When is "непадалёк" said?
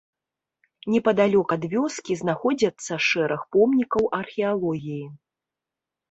0.93-1.49